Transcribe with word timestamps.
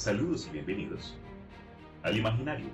Saludos 0.00 0.46
y 0.46 0.52
bienvenidos 0.52 1.14
al 2.04 2.16
Imaginario. 2.16 2.68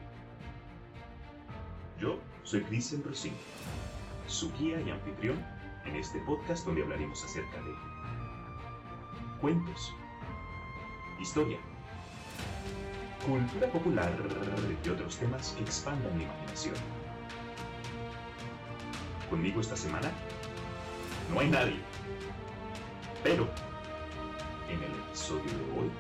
Yo 1.99 2.20
soy 2.45 2.60
Cristian 2.60 3.02
Rosin, 3.02 3.33
su 4.29 4.52
guía 4.52 4.81
y 4.81 4.91
anfitrión 4.91 5.44
en 5.86 5.97
este 5.97 6.20
podcast 6.20 6.65
donde 6.65 6.84
hablaremos 6.84 7.25
acerca 7.25 7.57
de 7.57 7.75
cuentos, 9.41 9.93
historia, 11.20 11.58
cultura 13.27 13.72
popular 13.72 14.12
y 14.84 14.88
otros 14.88 15.16
temas 15.16 15.50
que 15.58 15.64
expandan 15.64 16.16
la 16.16 16.22
imaginación. 16.22 16.77
Conmigo 19.29 19.61
esta 19.61 19.77
semana 19.77 20.12
no 21.34 21.40
hay 21.40 21.50
nadie, 21.50 21.80
pero 23.24 23.48
en 24.68 24.80
el 24.80 25.00
episodio 25.08 25.43
de 25.43 25.80
hoy, 25.80 25.90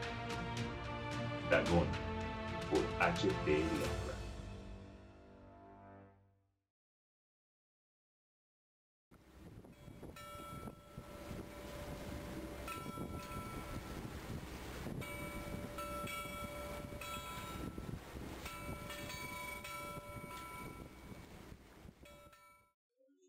Dagón 1.50 1.86
por. 2.70 2.82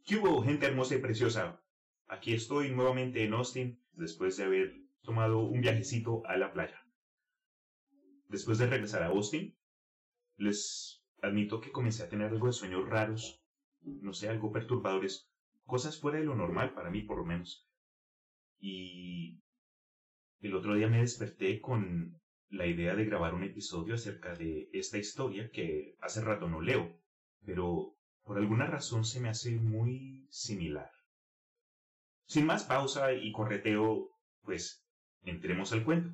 ¿Qué 0.06 0.16
hubo, 0.16 0.42
gente 0.42 0.66
hermosa 0.66 0.96
y 0.96 1.00
preciosa? 1.00 1.62
Aquí 2.08 2.34
estoy 2.34 2.72
nuevamente 2.72 3.26
en 3.26 3.34
Austin 3.34 3.84
después 3.92 4.38
de 4.38 4.46
haber 4.46 4.74
tomado 5.02 5.40
un 5.40 5.60
viajecito 5.60 6.26
a 6.26 6.38
la 6.38 6.54
playa. 6.54 6.87
Después 8.28 8.58
de 8.58 8.68
regresar 8.68 9.04
a 9.04 9.08
Austin, 9.08 9.56
les 10.38 11.02
admito 11.22 11.62
que 11.62 11.72
comencé 11.72 12.04
a 12.04 12.10
tener 12.10 12.28
algo 12.28 12.48
de 12.48 12.54
sueños 12.54 12.88
raros, 12.88 13.42
no 13.82 14.14
sé, 14.14 14.30
algo 14.30 14.52
perturbadores, 14.52 15.30
cosas 15.66 16.00
fuera 16.00 16.20
de 16.20 16.26
lo 16.26 16.36
normal 16.36 16.74
para 16.74 16.90
mí 16.90 17.02
por 17.02 17.18
lo 17.18 17.26
menos. 17.26 17.68
Y 18.60 19.40
el 20.42 20.56
otro 20.56 20.76
día 20.76 20.88
me 20.88 21.00
desperté 21.00 21.62
con 21.62 22.20
la 22.50 22.66
idea 22.66 22.96
de 22.96 23.06
grabar 23.06 23.34
un 23.34 23.44
episodio 23.44 23.96
acerca 23.96 24.34
de 24.36 24.70
esta 24.74 24.98
historia 24.98 25.50
que 25.52 25.96
hace 26.02 26.22
rato 26.22 26.48
no 26.48 26.62
leo, 26.62 27.00
pero 27.46 27.96
por 28.24 28.38
alguna 28.38 28.68
razón 28.68 29.06
se 29.06 29.20
me 29.20 29.30
hace 29.30 29.52
muy 29.52 30.28
similar. 30.30 30.92
Sin 32.26 32.46
más 32.46 32.64
pausa 32.64 33.14
y 33.14 33.32
correteo, 33.32 34.10
pues 34.44 34.86
entremos 35.24 35.72
al 35.72 35.84
cuento. 35.84 36.10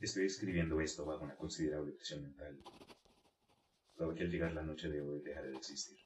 Estoy 0.00 0.24
escribiendo 0.24 0.80
esto 0.80 1.04
bajo 1.04 1.24
una 1.24 1.36
considerable 1.36 1.92
presión 1.92 2.22
mental, 2.22 2.58
dado 3.98 4.14
que 4.14 4.22
al 4.22 4.30
llegar 4.30 4.52
la 4.54 4.62
noche 4.62 4.88
de 4.88 5.02
hoy 5.02 5.20
dejaré 5.20 5.50
de 5.50 5.58
existir. 5.58 5.98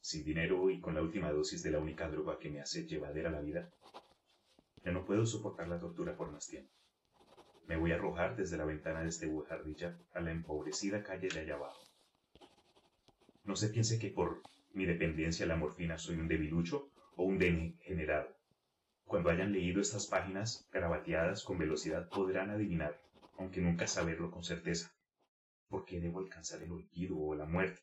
Sin 0.00 0.24
dinero 0.24 0.70
y 0.70 0.80
con 0.80 0.94
la 0.94 1.02
última 1.02 1.32
dosis 1.32 1.64
de 1.64 1.72
la 1.72 1.80
única 1.80 2.08
droga 2.08 2.38
que 2.38 2.48
me 2.48 2.60
hace 2.60 2.86
llevadera 2.86 3.28
la 3.28 3.40
vida, 3.40 3.68
ya 4.84 4.92
no 4.92 5.04
puedo 5.04 5.26
soportar 5.26 5.66
la 5.66 5.80
tortura 5.80 6.16
por 6.16 6.30
más 6.30 6.46
tiempo. 6.46 6.70
Me 7.66 7.76
voy 7.76 7.90
a 7.90 7.96
arrojar 7.96 8.36
desde 8.36 8.56
la 8.56 8.66
ventana 8.66 9.02
de 9.02 9.08
este 9.08 9.26
buhardilla 9.26 9.98
a 10.14 10.20
la 10.20 10.30
empobrecida 10.30 11.02
calle 11.02 11.28
de 11.28 11.40
allá 11.40 11.56
abajo. 11.56 11.82
No 13.42 13.56
se 13.56 13.68
piense 13.68 13.98
que 13.98 14.10
por 14.10 14.42
mi 14.74 14.86
dependencia 14.86 15.44
a 15.44 15.48
la 15.48 15.56
morfina 15.56 15.98
soy 15.98 16.16
un 16.16 16.28
debilucho 16.28 16.88
o 17.16 17.24
un 17.24 17.38
degenerado. 17.38 18.41
Cuando 19.12 19.28
hayan 19.28 19.52
leído 19.52 19.82
estas 19.82 20.06
páginas 20.06 20.66
grabateadas 20.72 21.44
con 21.44 21.58
velocidad 21.58 22.08
podrán 22.08 22.48
adivinar, 22.48 22.98
aunque 23.36 23.60
nunca 23.60 23.86
saberlo 23.86 24.30
con 24.30 24.42
certeza, 24.42 24.90
por 25.68 25.84
qué 25.84 26.00
debo 26.00 26.20
alcanzar 26.20 26.62
el 26.62 26.72
olvido 26.72 27.18
o 27.18 27.34
la 27.34 27.44
muerte. 27.44 27.82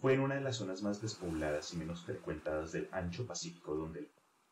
Fue 0.00 0.14
en 0.14 0.20
una 0.20 0.36
de 0.36 0.40
las 0.40 0.56
zonas 0.56 0.82
más 0.82 1.02
despobladas 1.02 1.74
y 1.74 1.76
menos 1.76 2.02
frecuentadas 2.06 2.72
del 2.72 2.88
ancho 2.90 3.26
Pacífico 3.26 3.74
donde 3.74 4.00
el, 4.00 4.10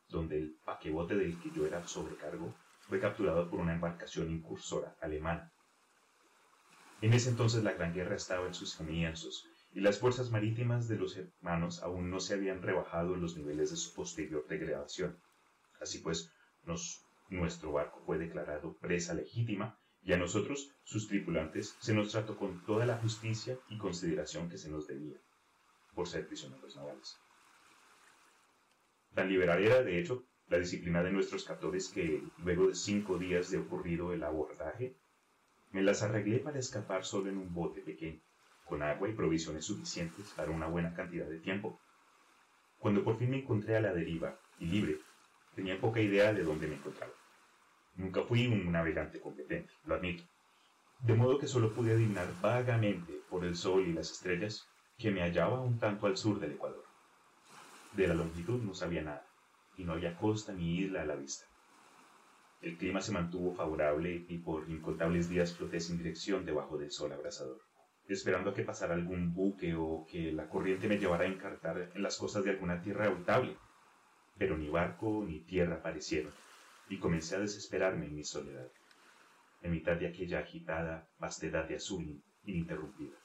donde 0.09 0.37
el 0.37 0.59
paquebote 0.63 1.15
del 1.15 1.41
que 1.41 1.51
yo 1.53 1.67
era 1.67 1.89
sobrecargo 1.89 2.55
fue 2.81 3.01
capturado 3.01 3.49
por 3.49 3.61
una 3.61 3.73
embarcación 3.73 4.31
incursora 4.31 4.95
alemana. 5.01 5.51
En 7.01 7.15
ese 7.15 7.31
entonces 7.31 7.65
la 7.65 7.73
Gran 7.73 7.95
Guerra 7.95 8.17
estaba 8.17 8.47
en 8.47 8.53
sus 8.53 8.75
comienzos 8.75 9.49
y 9.73 9.81
las 9.81 9.99
fuerzas 9.99 10.31
marítimas 10.31 10.89
de 10.89 10.97
los 10.97 11.17
hermanos 11.17 11.83
aún 11.83 12.11
no 12.11 12.21
se 12.21 12.35
habían 12.35 12.63
rebajado 12.63 13.15
los 13.17 13.37
niveles 13.37 13.71
de 13.71 13.77
su 13.77 13.95
posterior 13.95 14.47
degradación. 14.49 15.19
Así 15.81 15.99
pues, 15.99 16.33
nuestro 17.29 17.73
barco 17.73 18.01
fue 18.05 18.19
declarado 18.19 18.77
presa 18.79 19.15
legítima 19.15 19.79
y 20.03 20.13
a 20.13 20.17
nosotros, 20.17 20.75
sus 20.83 21.09
tripulantes, 21.09 21.77
se 21.81 21.95
nos 21.95 22.11
trató 22.11 22.37
con 22.37 22.65
toda 22.65 22.87
la 22.87 22.99
justicia 22.99 23.59
y 23.69 23.79
consideración 23.79 24.49
que 24.49 24.59
se 24.59 24.71
nos 24.71 24.87
debía, 24.87 25.19
por 25.95 26.09
ser 26.09 26.27
prisioneros 26.27 26.75
navales. 26.75 27.17
Tan 29.15 29.29
liberal 29.29 29.63
era, 29.63 29.83
de 29.83 30.01
hecho, 30.01 30.25
la 30.49 30.59
disciplina 30.59 31.03
de 31.03 31.13
nuestros 31.13 31.45
captores 31.45 31.89
que, 31.89 32.25
luego 32.39 32.69
de 32.69 32.75
cinco 32.75 33.19
días 33.19 33.51
de 33.51 33.59
ocurrido 33.59 34.13
el 34.13 34.25
abordaje, 34.25 34.97
me 35.71 35.83
las 35.83 36.03
arreglé 36.03 36.39
para 36.39 36.59
escapar 36.59 37.05
solo 37.05 37.29
en 37.29 37.37
un 37.37 37.53
bote 37.53 37.83
pequeño, 37.83 38.21
con 38.71 38.83
agua 38.85 39.09
y 39.09 39.13
provisiones 39.13 39.65
suficientes 39.65 40.33
para 40.37 40.53
una 40.53 40.69
buena 40.69 40.95
cantidad 40.95 41.27
de 41.27 41.41
tiempo. 41.41 41.81
Cuando 42.79 43.03
por 43.03 43.19
fin 43.19 43.31
me 43.31 43.41
encontré 43.41 43.77
a 43.77 43.81
la 43.81 43.93
deriva 43.93 44.39
y 44.61 44.67
libre, 44.67 44.99
tenía 45.57 45.79
poca 45.81 46.01
idea 46.01 46.33
de 46.33 46.45
dónde 46.45 46.69
me 46.69 46.77
encontraba. 46.77 47.13
Nunca 47.97 48.23
fui 48.23 48.47
un 48.47 48.71
navegante 48.71 49.21
competente, 49.21 49.73
lo 49.85 49.97
admito. 49.97 50.23
De 51.01 51.15
modo 51.15 51.39
que 51.39 51.49
solo 51.49 51.75
pude 51.75 51.93
adivinar 51.93 52.29
vagamente 52.41 53.13
por 53.29 53.45
el 53.45 53.57
sol 53.57 53.87
y 53.89 53.93
las 53.93 54.13
estrellas 54.13 54.69
que 54.97 55.11
me 55.11 55.23
hallaba 55.23 55.61
un 55.61 55.79
tanto 55.81 56.07
al 56.07 56.17
sur 56.17 56.39
del 56.39 56.53
Ecuador. 56.53 56.85
De 57.93 58.07
la 58.07 58.15
longitud 58.15 58.63
no 58.63 58.73
sabía 58.73 59.03
nada, 59.03 59.27
y 59.77 59.83
no 59.83 59.95
había 59.95 60.17
costa 60.17 60.53
ni 60.53 60.79
isla 60.79 61.03
a 61.03 61.07
la 61.07 61.17
vista. 61.17 61.45
El 62.63 62.77
clima 62.77 63.01
se 63.01 63.11
mantuvo 63.11 63.53
favorable 63.53 64.27
y 64.29 64.39
por 64.39 64.71
incontables 64.71 65.29
días 65.29 65.57
floté 65.57 65.81
sin 65.81 65.99
dirección 65.99 66.45
debajo 66.45 66.79
del 66.79 66.93
sol 66.93 67.13
abrasador, 67.13 67.61
esperando 68.15 68.53
que 68.53 68.65
pasara 68.65 68.95
algún 68.95 69.33
buque 69.33 69.75
o 69.75 70.07
que 70.11 70.33
la 70.33 70.49
corriente 70.49 70.89
me 70.89 70.99
llevara 70.99 71.25
a 71.25 71.29
encartar 71.29 71.91
en 71.95 72.03
las 72.03 72.17
costas 72.17 72.45
de 72.45 72.51
alguna 72.51 72.81
tierra 72.81 73.07
habitable. 73.07 73.57
Pero 74.37 74.57
ni 74.57 74.69
barco 74.69 75.25
ni 75.27 75.41
tierra 75.41 75.77
aparecieron, 75.77 76.33
y 76.89 76.99
comencé 76.99 77.37
a 77.37 77.41
desesperarme 77.41 78.07
en 78.07 78.15
mi 78.15 78.25
soledad, 78.25 78.69
en 79.63 79.71
mitad 79.71 79.97
de 79.97 80.09
aquella 80.09 80.41
agitada 80.41 81.07
vastedad 81.19 81.69
de 81.69 81.77
azul 81.77 82.23
ininterrumpida. 82.45 83.17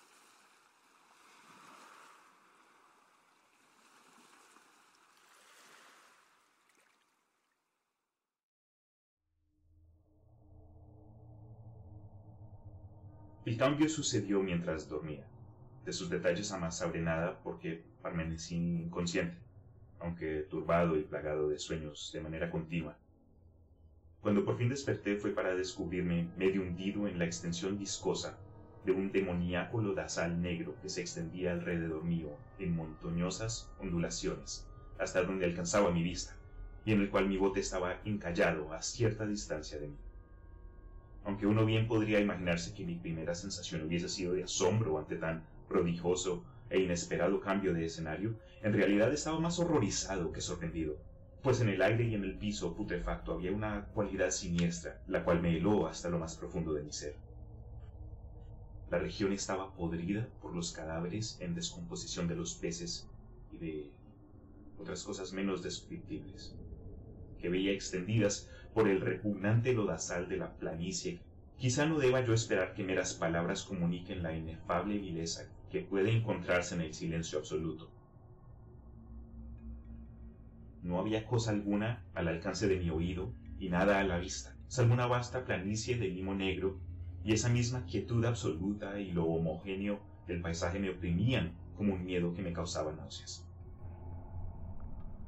El 13.45 13.57
cambio 13.57 13.87
sucedió 13.87 14.41
mientras 14.41 14.89
dormía. 14.89 15.23
De 15.85 15.93
sus 15.93 16.09
detalles 16.09 16.49
jamás 16.49 16.79
sabré 16.79 16.99
nada 16.99 17.39
porque 17.43 17.83
permanecí 18.01 18.55
inconsciente, 18.55 19.37
aunque 19.99 20.47
turbado 20.49 20.97
y 20.97 21.03
plagado 21.03 21.49
de 21.49 21.59
sueños 21.59 22.09
de 22.11 22.21
manera 22.21 22.49
continua. 22.49 22.97
Cuando 24.21 24.43
por 24.43 24.57
fin 24.57 24.69
desperté 24.69 25.17
fue 25.17 25.29
para 25.29 25.53
descubrirme 25.53 26.27
medio 26.35 26.63
hundido 26.63 27.07
en 27.07 27.19
la 27.19 27.25
extensión 27.25 27.77
viscosa 27.77 28.35
de 28.83 28.93
un 28.93 29.11
demoníaco 29.11 29.79
lodazal 29.79 30.41
negro 30.41 30.75
que 30.81 30.89
se 30.89 31.01
extendía 31.01 31.51
alrededor 31.51 32.03
mío 32.03 32.35
en 32.57 32.75
montañosas 32.75 33.69
ondulaciones, 33.79 34.67
hasta 34.97 35.21
donde 35.21 35.45
alcanzaba 35.45 35.91
mi 35.91 36.01
vista, 36.01 36.35
y 36.83 36.93
en 36.93 37.01
el 37.01 37.11
cual 37.11 37.29
mi 37.29 37.37
bote 37.37 37.59
estaba 37.59 38.01
encallado 38.05 38.73
a 38.73 38.81
cierta 38.81 39.27
distancia 39.27 39.77
de 39.77 39.89
mí 39.89 39.97
aunque 41.25 41.47
uno 41.47 41.65
bien 41.65 41.87
podría 41.87 42.19
imaginarse 42.19 42.73
que 42.73 42.85
mi 42.85 42.95
primera 42.95 43.33
sensación 43.33 43.83
hubiese 43.83 44.07
sido 44.07 44.33
de 44.33 44.43
asombro 44.43 44.99
ante 44.99 45.17
tan 45.17 45.43
prodigioso 45.67 46.45
e 46.69 46.79
inesperado 46.79 47.41
cambio 47.41 47.73
de 47.73 47.85
escenario, 47.85 48.39
en 48.61 48.73
realidad 48.73 49.11
estaba 49.11 49.39
más 49.39 49.59
horrorizado 49.59 50.31
que 50.31 50.41
sorprendido, 50.41 50.97
pues 51.41 51.61
en 51.61 51.69
el 51.69 51.81
aire 51.81 52.05
y 52.05 52.15
en 52.15 52.23
el 52.23 52.37
piso 52.37 52.75
putrefacto 52.75 53.33
había 53.33 53.51
una 53.51 53.85
cualidad 53.93 54.29
siniestra, 54.29 55.01
la 55.07 55.23
cual 55.23 55.41
me 55.41 55.57
heló 55.57 55.87
hasta 55.87 56.09
lo 56.09 56.19
más 56.19 56.35
profundo 56.35 56.73
de 56.73 56.83
mi 56.83 56.91
ser. 56.91 57.15
La 58.91 58.99
región 58.99 59.33
estaba 59.33 59.75
podrida 59.75 60.27
por 60.41 60.55
los 60.55 60.71
cadáveres 60.71 61.37
en 61.41 61.55
descomposición 61.55 62.27
de 62.27 62.35
los 62.35 62.53
peces 62.55 63.09
y 63.51 63.57
de 63.57 63.91
otras 64.77 65.03
cosas 65.03 65.33
menos 65.33 65.63
descriptibles, 65.63 66.55
que 67.39 67.49
veía 67.49 67.71
extendidas 67.71 68.47
por 68.75 68.87
el 68.87 69.01
repugnante 69.01 69.73
lodazal 69.73 70.29
de 70.29 70.37
la 70.37 70.53
planicie 70.53 71.19
Quizá 71.57 71.85
no 71.85 71.99
deba 71.99 72.23
yo 72.23 72.33
esperar 72.33 72.73
que 72.73 72.83
meras 72.83 73.13
palabras 73.13 73.63
comuniquen 73.63 74.23
la 74.23 74.35
inefable 74.35 74.97
vileza 74.97 75.49
que 75.71 75.79
puede 75.79 76.11
encontrarse 76.11 76.75
en 76.75 76.81
el 76.81 76.93
silencio 76.93 77.39
absoluto. 77.39 77.89
No 80.83 80.99
había 80.99 81.25
cosa 81.25 81.51
alguna 81.51 82.03
al 82.13 82.27
alcance 82.27 82.67
de 82.67 82.77
mi 82.77 82.89
oído 82.89 83.31
y 83.57 83.69
nada 83.69 83.99
a 83.99 84.03
la 84.03 84.19
vista, 84.19 84.55
salvo 84.67 84.93
una 84.93 85.07
vasta 85.07 85.45
planicie 85.45 85.97
de 85.97 86.09
limo 86.09 86.35
negro, 86.35 86.77
y 87.23 87.33
esa 87.33 87.49
misma 87.49 87.85
quietud 87.85 88.23
absoluta 88.25 88.99
y 88.99 89.11
lo 89.11 89.25
homogéneo 89.25 89.99
del 90.27 90.41
paisaje 90.41 90.77
me 90.77 90.91
oprimían 90.91 91.53
como 91.75 91.93
un 91.93 92.05
miedo 92.05 92.33
que 92.33 92.43
me 92.43 92.53
causaba 92.53 92.93
náuseas. 92.93 93.47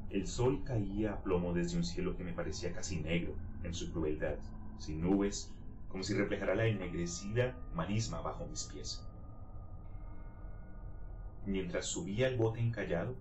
El 0.09 0.25
sol 0.25 0.63
caía 0.63 1.13
a 1.13 1.21
plomo 1.21 1.53
desde 1.53 1.77
un 1.77 1.83
cielo 1.83 2.15
que 2.15 2.23
me 2.23 2.33
parecía 2.33 2.71
casi 2.71 3.01
negro 3.01 3.35
en 3.63 3.73
su 3.73 3.91
crueldad, 3.91 4.37
sin 4.79 5.01
nubes, 5.01 5.51
como 5.89 6.03
si 6.03 6.13
reflejara 6.13 6.55
la 6.55 6.65
ennegrecida 6.65 7.57
marisma 7.73 8.21
bajo 8.21 8.45
mis 8.47 8.63
pies. 8.63 9.03
Mientras 11.45 11.85
subía 11.85 12.27
el 12.27 12.37
bote 12.37 12.61
encallado, 12.61 13.15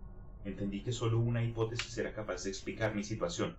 entendí 0.44 0.82
que 0.82 0.92
solo 0.92 1.18
una 1.18 1.44
hipótesis 1.44 1.98
era 1.98 2.12
capaz 2.12 2.44
de 2.44 2.50
explicar 2.50 2.94
mi 2.94 3.02
situación. 3.02 3.56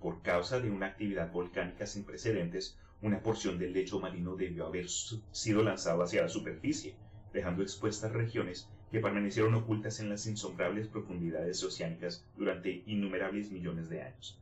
Por 0.00 0.22
causa 0.22 0.58
de 0.60 0.70
una 0.70 0.86
actividad 0.86 1.30
volcánica 1.32 1.86
sin 1.86 2.04
precedentes, 2.04 2.78
una 3.02 3.20
porción 3.20 3.58
del 3.58 3.74
lecho 3.74 4.00
marino 4.00 4.34
debió 4.34 4.66
haber 4.66 4.88
sido 4.88 5.62
lanzado 5.62 6.02
hacia 6.02 6.22
la 6.22 6.28
superficie, 6.28 6.96
dejando 7.32 7.62
expuestas 7.62 8.12
regiones 8.12 8.70
que 8.96 9.02
permanecieron 9.02 9.52
ocultas 9.52 10.00
en 10.00 10.08
las 10.08 10.26
insombrables 10.26 10.88
profundidades 10.88 11.62
oceánicas 11.62 12.24
durante 12.34 12.82
innumerables 12.86 13.52
millones 13.52 13.90
de 13.90 14.00
años. 14.00 14.40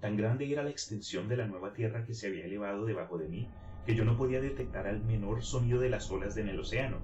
Tan 0.00 0.16
grande 0.16 0.50
era 0.50 0.62
la 0.62 0.70
extensión 0.70 1.28
de 1.28 1.36
la 1.36 1.46
nueva 1.46 1.74
tierra 1.74 2.06
que 2.06 2.14
se 2.14 2.28
había 2.28 2.46
elevado 2.46 2.86
debajo 2.86 3.18
de 3.18 3.28
mí, 3.28 3.48
que 3.84 3.94
yo 3.94 4.06
no 4.06 4.16
podía 4.16 4.40
detectar 4.40 4.86
al 4.86 5.04
menor 5.04 5.42
sonido 5.42 5.78
de 5.78 5.90
las 5.90 6.10
olas 6.10 6.38
en 6.38 6.48
el 6.48 6.58
océano, 6.58 6.96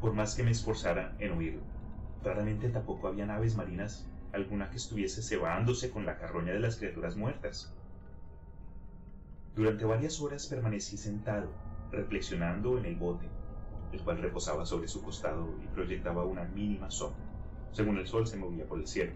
por 0.00 0.14
más 0.14 0.34
que 0.34 0.42
me 0.42 0.50
esforzara 0.50 1.14
en 1.20 1.30
oírlo. 1.30 1.60
Raramente 2.24 2.68
tampoco 2.68 3.06
había 3.06 3.24
naves 3.24 3.54
marinas 3.54 4.08
alguna 4.32 4.68
que 4.68 4.78
estuviese 4.78 5.22
cebándose 5.22 5.90
con 5.90 6.06
la 6.06 6.18
carroña 6.18 6.52
de 6.52 6.58
las 6.58 6.76
criaturas 6.76 7.14
muertas. 7.14 7.72
Durante 9.54 9.84
varias 9.84 10.20
horas 10.20 10.48
permanecí 10.48 10.96
sentado, 10.96 11.52
reflexionando 11.92 12.78
en 12.78 12.86
el 12.86 12.96
bote, 12.96 13.28
el 13.92 14.02
cual 14.02 14.18
reposaba 14.18 14.64
sobre 14.66 14.88
su 14.88 15.02
costado 15.02 15.58
y 15.62 15.66
proyectaba 15.68 16.24
una 16.24 16.44
mínima 16.44 16.90
sombra, 16.90 17.20
según 17.72 17.98
el 17.98 18.06
sol 18.06 18.26
se 18.26 18.36
movía 18.36 18.66
por 18.66 18.78
el 18.78 18.86
cielo. 18.86 19.12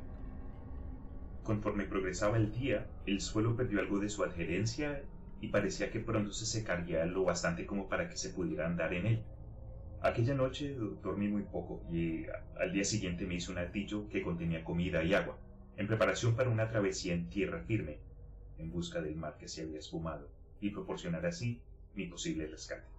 Conforme 1.43 1.85
progresaba 1.85 2.39
el 2.39 2.53
día, 2.53 2.87
el 3.07 3.21
suelo 3.21 3.55
perdió 3.55 3.81
algo 3.81 3.99
de 3.99 4.09
su 4.09 4.25
adherencia 4.25 5.03
y 5.41 5.49
parecía 5.49 5.91
que 5.91 6.01
pronto 6.01 6.33
se 6.33 6.47
secaría 6.47 7.05
lo 7.05 7.25
bastante 7.25 7.67
como 7.67 7.89
para 7.89 8.09
que 8.09 8.17
se 8.17 8.31
pudiera 8.31 8.67
andar 8.67 8.95
en 8.95 9.07
él. 9.07 9.23
Aquella 10.01 10.35
noche 10.35 10.75
dormí 11.03 11.29
muy 11.29 11.43
poco 11.43 11.83
y 11.93 12.25
al 12.59 12.73
día 12.73 12.85
siguiente 12.85 13.27
me 13.27 13.35
hice 13.35 13.53
un 13.53 13.59
altillo 13.59 14.09
que 14.09 14.23
contenía 14.23 14.65
comida 14.65 15.03
y 15.05 15.15
agua, 15.15 15.39
en 15.77 15.87
preparación 15.87 16.35
para 16.35 16.51
una 16.51 16.69
travesía 16.69 17.15
en 17.15 17.29
tierra 17.29 17.61
firme, 17.61 17.99
en 18.59 18.71
busca 18.71 19.01
del 19.01 19.17
mar 19.17 19.37
que 19.39 19.49
se 19.49 19.63
había 19.63 19.79
esfumado, 19.79 20.29
y 20.61 20.71
proporcionar 20.71 21.27
así 21.27 21.61
mi 21.95 22.07
posible 22.07 22.47
rescate. 22.47 22.94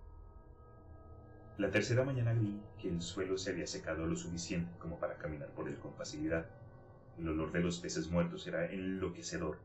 La 1.58 1.72
tercera 1.72 2.04
mañana 2.04 2.34
vi 2.34 2.60
que 2.82 2.90
el 2.90 3.02
suelo 3.02 3.38
se 3.38 3.52
había 3.52 3.66
secado 3.66 4.06
lo 4.06 4.18
suficiente 4.18 4.78
como 4.78 5.00
para 5.00 5.18
caminar 5.18 5.48
por 5.52 5.70
él 5.70 5.78
con 5.80 5.94
facilidad. 5.94 6.46
El 7.18 7.30
olor 7.30 7.54
de 7.54 7.62
los 7.62 7.80
peces 7.80 8.10
muertos 8.10 8.46
era 8.46 8.70
enloquecedor, 8.70 9.60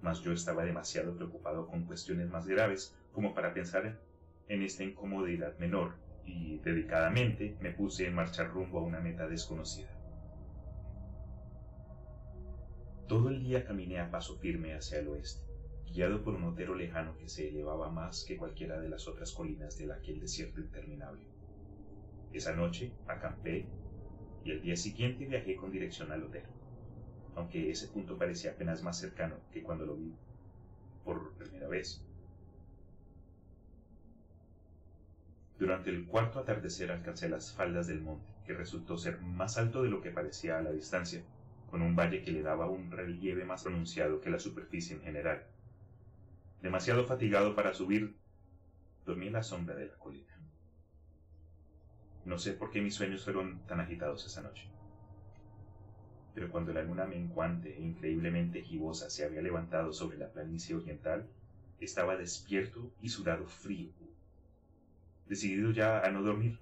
mas 0.00 0.22
yo 0.22 0.32
estaba 0.32 0.64
demasiado 0.64 1.14
preocupado 1.14 1.66
con 1.66 1.84
cuestiones 1.84 2.30
más 2.30 2.46
graves 2.46 2.96
como 3.12 3.34
para 3.34 3.52
pensar 3.52 4.00
en 4.48 4.62
esta 4.62 4.82
incomodidad 4.82 5.58
menor 5.58 5.96
y 6.24 6.56
dedicadamente 6.60 7.58
me 7.60 7.70
puse 7.70 8.06
en 8.06 8.14
marcha 8.14 8.44
rumbo 8.44 8.78
a 8.78 8.82
una 8.82 9.00
meta 9.00 9.28
desconocida. 9.28 9.90
Todo 13.06 13.28
el 13.28 13.42
día 13.42 13.66
caminé 13.66 14.00
a 14.00 14.10
paso 14.10 14.38
firme 14.38 14.74
hacia 14.74 15.00
el 15.00 15.08
oeste, 15.08 15.45
guiado 15.92 16.22
por 16.22 16.34
un 16.34 16.44
otero 16.44 16.74
lejano 16.74 17.16
que 17.16 17.28
se 17.28 17.48
elevaba 17.48 17.90
más 17.90 18.24
que 18.24 18.36
cualquiera 18.36 18.80
de 18.80 18.88
las 18.88 19.08
otras 19.08 19.32
colinas 19.32 19.78
de 19.78 19.92
aquel 19.92 20.20
desierto 20.20 20.60
interminable. 20.60 21.22
Esa 22.32 22.54
noche 22.54 22.92
acampé 23.06 23.66
y 24.44 24.50
el 24.50 24.62
día 24.62 24.76
siguiente 24.76 25.26
viajé 25.26 25.56
con 25.56 25.70
dirección 25.70 26.12
al 26.12 26.24
otero 26.24 26.56
aunque 27.36 27.70
ese 27.70 27.88
punto 27.88 28.16
parecía 28.16 28.52
apenas 28.52 28.82
más 28.82 28.98
cercano 28.98 29.36
que 29.52 29.62
cuando 29.62 29.84
lo 29.84 29.94
vi 29.94 30.12
por 31.04 31.34
primera 31.34 31.68
vez. 31.68 32.02
Durante 35.58 35.90
el 35.90 36.06
cuarto 36.06 36.38
atardecer 36.38 36.90
alcancé 36.90 37.28
las 37.28 37.52
faldas 37.52 37.86
del 37.86 38.00
monte, 38.00 38.26
que 38.46 38.54
resultó 38.54 38.96
ser 38.96 39.20
más 39.20 39.58
alto 39.58 39.82
de 39.82 39.90
lo 39.90 40.00
que 40.00 40.10
parecía 40.10 40.58
a 40.58 40.62
la 40.62 40.72
distancia, 40.72 41.22
con 41.70 41.82
un 41.82 41.94
valle 41.94 42.22
que 42.22 42.32
le 42.32 42.42
daba 42.42 42.70
un 42.70 42.90
relieve 42.90 43.44
más 43.44 43.62
pronunciado 43.62 44.20
que 44.20 44.30
la 44.30 44.38
superficie 44.38 44.96
en 44.96 45.02
general. 45.02 45.44
Demasiado 46.66 47.04
fatigado 47.04 47.54
para 47.54 47.72
subir, 47.72 48.16
dormí 49.04 49.28
en 49.28 49.34
la 49.34 49.44
sombra 49.44 49.76
de 49.76 49.86
la 49.86 49.96
colina. 49.98 50.36
No 52.24 52.38
sé 52.38 52.54
por 52.54 52.70
qué 52.70 52.82
mis 52.82 52.94
sueños 52.94 53.22
fueron 53.22 53.64
tan 53.66 53.78
agitados 53.78 54.26
esa 54.26 54.42
noche 54.42 54.68
pero 56.36 56.50
cuando 56.50 56.74
la 56.74 56.82
luna 56.82 57.06
menguante 57.06 57.74
e 57.74 57.80
increíblemente 57.80 58.60
gibosa 58.60 59.08
se 59.08 59.24
había 59.24 59.40
levantado 59.40 59.94
sobre 59.94 60.18
la 60.18 60.28
planicie 60.28 60.74
oriental, 60.74 61.26
estaba 61.80 62.14
despierto 62.14 62.92
y 63.00 63.08
sudado 63.08 63.46
frío, 63.46 63.94
decidido 65.26 65.70
ya 65.70 66.00
a 66.00 66.10
no 66.10 66.20
dormir. 66.22 66.58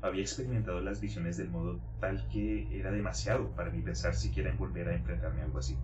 Había 0.00 0.22
experimentado 0.22 0.80
las 0.80 1.00
visiones 1.00 1.38
del 1.38 1.50
modo 1.50 1.80
tal 1.98 2.28
que 2.28 2.68
era 2.78 2.92
demasiado 2.92 3.50
para 3.56 3.70
mí 3.70 3.82
pensar 3.82 4.14
siquiera 4.14 4.50
en 4.50 4.58
volver 4.58 4.86
a 4.86 4.94
enfrentarme 4.94 5.40
a 5.40 5.46
algo 5.46 5.58
así. 5.58 5.76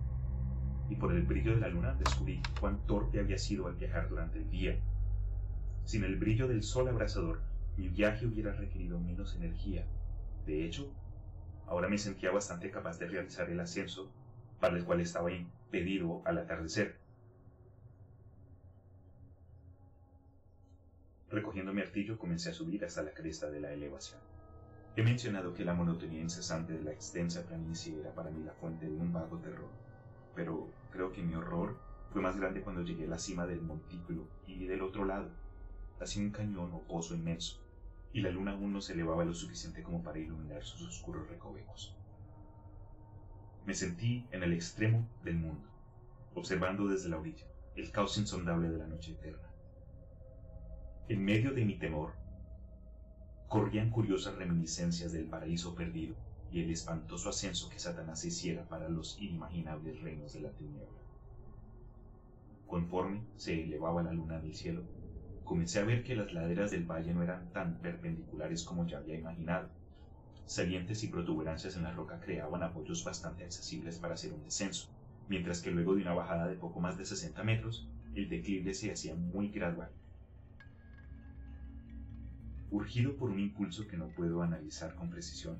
Y 0.89 0.95
por 0.95 1.11
el 1.13 1.23
brillo 1.23 1.53
de 1.55 1.61
la 1.61 1.67
luna 1.67 1.93
descubrí 1.93 2.41
cuán 2.59 2.85
torpe 2.87 3.19
había 3.19 3.37
sido 3.37 3.67
al 3.67 3.75
viajar 3.75 4.09
durante 4.09 4.39
el 4.39 4.49
día. 4.49 4.77
Sin 5.85 6.03
el 6.03 6.15
brillo 6.17 6.47
del 6.47 6.63
sol 6.63 6.87
abrasador, 6.87 7.41
mi 7.77 7.89
viaje 7.89 8.25
hubiera 8.25 8.53
requerido 8.53 8.99
menos 8.99 9.35
energía. 9.35 9.85
De 10.45 10.65
hecho, 10.65 10.91
Ahora 11.67 11.89
me 11.89 11.97
sentía 11.97 12.31
bastante 12.31 12.71
capaz 12.71 12.97
de 12.97 13.07
realizar 13.07 13.49
el 13.49 13.59
ascenso, 13.59 14.09
para 14.59 14.77
el 14.77 14.85
cual 14.85 15.01
estaba 15.01 15.31
impedido 15.31 16.21
al 16.25 16.37
atardecer. 16.37 16.95
Recogiendo 21.29 21.73
mi 21.73 21.81
artillo 21.81 22.17
comencé 22.17 22.49
a 22.51 22.53
subir 22.53 22.85
hasta 22.85 23.03
la 23.03 23.13
cresta 23.13 23.49
de 23.49 23.59
la 23.59 23.73
elevación. 23.73 24.21
He 24.95 25.03
mencionado 25.03 25.53
que 25.53 25.65
la 25.65 25.73
monotonía 25.73 26.21
incesante 26.21 26.73
de 26.73 26.83
la 26.83 26.93
extensa 26.93 27.43
planicie 27.43 27.99
era 27.99 28.15
para 28.15 28.31
mí 28.31 28.43
la 28.43 28.53
fuente 28.53 28.85
de 28.85 28.95
un 28.95 29.11
vago 29.11 29.37
terror, 29.39 29.69
pero 30.33 30.69
creo 30.97 31.11
que 31.11 31.21
mi 31.21 31.35
horror 31.35 31.77
fue 32.11 32.23
más 32.23 32.37
grande 32.37 32.61
cuando 32.61 32.81
llegué 32.81 33.05
a 33.05 33.09
la 33.09 33.19
cima 33.19 33.45
del 33.45 33.61
montículo 33.61 34.27
y 34.47 34.65
del 34.65 34.81
otro 34.81 35.05
lado, 35.05 35.29
hacia 36.01 36.23
un 36.23 36.31
cañón 36.31 36.73
o 36.73 36.81
pozo 36.87 37.13
inmenso 37.13 37.61
y 38.13 38.21
la 38.21 38.31
luna 38.31 38.53
aún 38.53 38.73
no 38.73 38.81
se 38.81 38.93
elevaba 38.93 39.23
lo 39.23 39.35
suficiente 39.35 39.83
como 39.83 40.01
para 40.01 40.17
iluminar 40.17 40.63
sus 40.63 40.81
oscuros 40.87 41.29
recovecos. 41.29 41.95
Me 43.67 43.75
sentí 43.75 44.25
en 44.31 44.41
el 44.41 44.53
extremo 44.53 45.07
del 45.23 45.35
mundo, 45.35 45.69
observando 46.33 46.87
desde 46.87 47.09
la 47.09 47.19
orilla 47.19 47.45
el 47.75 47.91
caos 47.91 48.17
insondable 48.17 48.67
de 48.67 48.79
la 48.79 48.87
noche 48.87 49.11
eterna. 49.11 49.47
En 51.09 51.23
medio 51.23 51.53
de 51.53 51.63
mi 51.63 51.77
temor, 51.77 52.13
corrían 53.47 53.91
curiosas 53.91 54.35
reminiscencias 54.35 55.11
del 55.11 55.29
paraíso 55.29 55.75
perdido 55.75 56.15
y 56.51 56.61
el 56.61 56.71
espantoso 56.71 57.29
ascenso 57.29 57.69
que 57.69 57.79
Satanás 57.79 58.23
hiciera 58.25 58.63
para 58.63 58.89
los 58.89 59.19
inimaginables 59.19 60.01
reinos 60.01 60.33
de 60.33 60.41
la 60.41 60.51
tiniebla. 60.51 60.87
Conforme 62.67 63.21
se 63.37 63.63
elevaba 63.63 64.03
la 64.03 64.13
luna 64.13 64.39
del 64.39 64.53
cielo, 64.53 64.83
comencé 65.43 65.79
a 65.79 65.85
ver 65.85 66.03
que 66.03 66.15
las 66.15 66.33
laderas 66.33 66.71
del 66.71 66.85
valle 66.85 67.13
no 67.13 67.23
eran 67.23 67.51
tan 67.53 67.79
perpendiculares 67.79 68.63
como 68.63 68.85
ya 68.85 68.97
había 68.97 69.17
imaginado. 69.17 69.69
Salientes 70.45 71.03
y 71.03 71.07
protuberancias 71.07 71.75
en 71.75 71.83
la 71.83 71.91
roca 71.91 72.19
creaban 72.19 72.63
apoyos 72.63 73.03
bastante 73.03 73.43
accesibles 73.43 73.97
para 73.97 74.13
hacer 74.13 74.33
un 74.33 74.43
descenso, 74.43 74.89
mientras 75.27 75.61
que 75.61 75.71
luego 75.71 75.95
de 75.95 76.01
una 76.01 76.13
bajada 76.13 76.47
de 76.47 76.55
poco 76.55 76.79
más 76.79 76.97
de 76.97 77.05
60 77.05 77.43
metros, 77.43 77.87
el 78.15 78.29
declive 78.29 78.73
se 78.73 78.91
hacía 78.91 79.15
muy 79.15 79.49
gradual. 79.49 79.89
Urgido 82.69 83.15
por 83.15 83.29
un 83.29 83.39
impulso 83.39 83.87
que 83.87 83.97
no 83.97 84.09
puedo 84.09 84.41
analizar 84.41 84.95
con 84.95 85.09
precisión, 85.09 85.57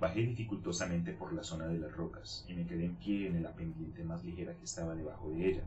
bajé 0.00 0.20
dificultosamente 0.20 1.12
por 1.12 1.32
la 1.32 1.42
zona 1.42 1.66
de 1.66 1.78
las 1.78 1.92
rocas 1.96 2.44
y 2.48 2.54
me 2.54 2.66
quedé 2.66 2.84
en 2.84 2.96
pie 2.96 3.26
en 3.26 3.42
la 3.42 3.52
pendiente 3.52 4.04
más 4.04 4.24
ligera 4.24 4.54
que 4.54 4.64
estaba 4.64 4.94
debajo 4.94 5.30
de 5.30 5.48
ella, 5.48 5.64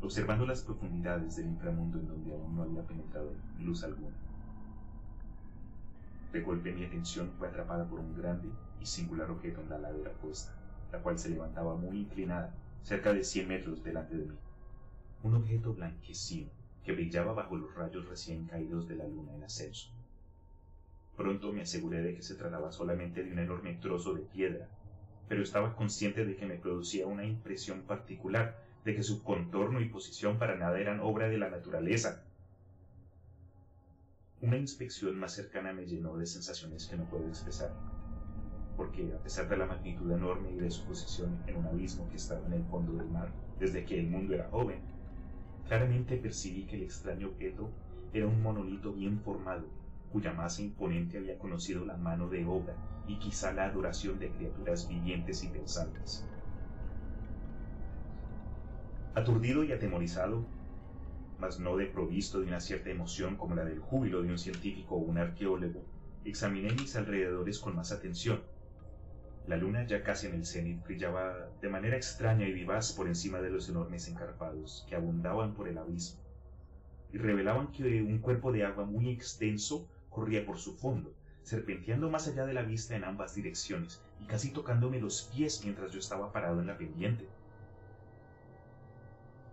observando 0.00 0.46
las 0.46 0.62
profundidades 0.62 1.36
del 1.36 1.46
inframundo 1.46 1.98
en 1.98 2.08
donde 2.08 2.32
aún 2.32 2.54
no 2.54 2.62
había 2.62 2.86
penetrado 2.86 3.32
luz 3.58 3.82
alguna. 3.82 4.16
De 6.32 6.40
golpe 6.42 6.72
mi 6.72 6.84
atención 6.84 7.32
fue 7.38 7.48
atrapada 7.48 7.88
por 7.88 7.98
un 7.98 8.16
grande 8.16 8.48
y 8.80 8.86
singular 8.86 9.30
objeto 9.30 9.60
en 9.60 9.68
la 9.68 9.78
ladera 9.78 10.12
opuesta, 10.12 10.54
la 10.92 11.02
cual 11.02 11.18
se 11.18 11.30
levantaba 11.30 11.74
muy 11.74 11.98
inclinada, 11.98 12.54
cerca 12.82 13.12
de 13.12 13.24
cien 13.24 13.48
metros 13.48 13.82
delante 13.82 14.16
de 14.16 14.26
mí. 14.26 14.38
un 15.22 15.34
objeto 15.34 15.74
blanquecino 15.74 16.50
que 16.84 16.92
brillaba 16.92 17.34
bajo 17.34 17.56
los 17.56 17.74
rayos 17.74 18.08
recién 18.08 18.46
caídos 18.46 18.88
de 18.88 18.96
la 18.96 19.06
luna 19.06 19.34
en 19.34 19.44
ascenso. 19.44 19.90
Pronto 21.20 21.52
me 21.52 21.60
aseguré 21.60 22.00
de 22.00 22.14
que 22.14 22.22
se 22.22 22.34
trataba 22.34 22.72
solamente 22.72 23.22
de 23.22 23.30
un 23.30 23.40
enorme 23.40 23.74
trozo 23.74 24.14
de 24.14 24.22
piedra, 24.22 24.70
pero 25.28 25.42
estaba 25.42 25.76
consciente 25.76 26.24
de 26.24 26.34
que 26.34 26.46
me 26.46 26.54
producía 26.54 27.06
una 27.06 27.26
impresión 27.26 27.82
particular, 27.82 28.64
de 28.86 28.94
que 28.94 29.02
su 29.02 29.22
contorno 29.22 29.82
y 29.82 29.90
posición 29.90 30.38
para 30.38 30.56
nada 30.56 30.80
eran 30.80 31.00
obra 31.00 31.28
de 31.28 31.36
la 31.36 31.50
naturaleza. 31.50 32.24
Una 34.40 34.56
inspección 34.56 35.18
más 35.18 35.34
cercana 35.34 35.74
me 35.74 35.84
llenó 35.84 36.16
de 36.16 36.24
sensaciones 36.24 36.86
que 36.86 36.96
no 36.96 37.04
puedo 37.04 37.28
expresar, 37.28 37.70
porque 38.78 39.12
a 39.12 39.22
pesar 39.22 39.46
de 39.46 39.58
la 39.58 39.66
magnitud 39.66 40.10
enorme 40.10 40.52
y 40.52 40.56
de 40.56 40.70
su 40.70 40.86
posición 40.86 41.38
en 41.46 41.56
un 41.58 41.66
abismo 41.66 42.08
que 42.08 42.16
estaba 42.16 42.46
en 42.46 42.54
el 42.54 42.64
fondo 42.64 42.94
del 42.94 43.10
mar 43.10 43.30
desde 43.58 43.84
que 43.84 44.00
el 44.00 44.06
mundo 44.06 44.32
era 44.32 44.48
joven, 44.48 44.80
claramente 45.68 46.16
percibí 46.16 46.64
que 46.64 46.76
el 46.76 46.84
extraño 46.84 47.28
objeto 47.28 47.68
era 48.14 48.26
un 48.26 48.42
monolito 48.42 48.94
bien 48.94 49.20
formado, 49.20 49.66
cuya 50.12 50.32
masa 50.32 50.62
imponente 50.62 51.18
había 51.18 51.38
conocido 51.38 51.84
la 51.84 51.96
mano 51.96 52.28
de 52.28 52.44
obra 52.44 52.74
y 53.06 53.18
quizá 53.18 53.52
la 53.52 53.64
adoración 53.64 54.18
de 54.18 54.30
criaturas 54.30 54.88
vivientes 54.88 55.42
y 55.42 55.48
pensantes. 55.48 56.24
Aturdido 59.14 59.64
y 59.64 59.72
atemorizado, 59.72 60.46
mas 61.38 61.58
no 61.58 61.76
provisto 61.92 62.40
de 62.40 62.46
una 62.46 62.60
cierta 62.60 62.90
emoción 62.90 63.36
como 63.36 63.54
la 63.54 63.64
del 63.64 63.80
júbilo 63.80 64.22
de 64.22 64.30
un 64.30 64.38
científico 64.38 64.96
o 64.96 64.98
un 64.98 65.18
arqueólogo, 65.18 65.82
examiné 66.24 66.70
mis 66.72 66.94
alrededores 66.96 67.58
con 67.58 67.74
más 67.74 67.92
atención. 67.92 68.40
La 69.46 69.56
luna, 69.56 69.86
ya 69.86 70.02
casi 70.02 70.26
en 70.26 70.34
el 70.34 70.44
cenit, 70.44 70.84
brillaba 70.84 71.48
de 71.60 71.68
manera 71.68 71.96
extraña 71.96 72.46
y 72.46 72.52
vivaz 72.52 72.92
por 72.92 73.08
encima 73.08 73.40
de 73.40 73.50
los 73.50 73.68
enormes 73.68 74.06
encarpados 74.06 74.84
que 74.88 74.94
abundaban 74.94 75.54
por 75.54 75.66
el 75.66 75.78
abismo, 75.78 76.20
y 77.12 77.18
revelaban 77.18 77.72
que 77.72 78.02
un 78.02 78.18
cuerpo 78.18 78.52
de 78.52 78.64
agua 78.64 78.84
muy 78.84 79.08
extenso 79.08 79.88
corría 80.10 80.44
por 80.44 80.58
su 80.58 80.76
fondo, 80.76 81.14
serpenteando 81.42 82.10
más 82.10 82.28
allá 82.28 82.44
de 82.44 82.54
la 82.54 82.62
vista 82.62 82.94
en 82.94 83.04
ambas 83.04 83.34
direcciones 83.34 84.02
y 84.20 84.26
casi 84.26 84.50
tocándome 84.50 85.00
los 85.00 85.22
pies 85.34 85.62
mientras 85.64 85.92
yo 85.92 85.98
estaba 85.98 86.32
parado 86.32 86.60
en 86.60 86.66
la 86.66 86.76
pendiente. 86.76 87.28